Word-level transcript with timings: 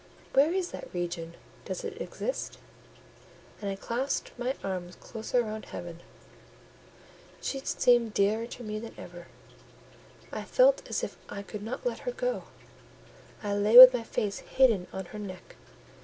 "Where 0.33 0.51
is 0.51 0.71
that 0.71 0.91
region? 0.95 1.35
Does 1.63 1.83
it 1.83 2.01
exist?" 2.01 2.57
And 3.61 3.69
I 3.69 3.75
clasped 3.75 4.31
my 4.35 4.55
arms 4.63 4.95
closer 4.95 5.43
round 5.43 5.65
Helen; 5.65 5.99
she 7.39 7.59
seemed 7.59 8.15
dearer 8.15 8.47
to 8.47 8.63
me 8.63 8.79
than 8.79 8.95
ever; 8.97 9.27
I 10.31 10.43
felt 10.43 10.81
as 10.89 11.03
if 11.03 11.17
I 11.29 11.43
could 11.43 11.61
not 11.61 11.85
let 11.85 11.99
her 11.99 12.11
go; 12.11 12.45
I 13.43 13.53
lay 13.53 13.77
with 13.77 13.93
my 13.93 14.01
face 14.01 14.39
hidden 14.39 14.87
on 14.91 15.05
her 15.13 15.19
neck. 15.19 15.55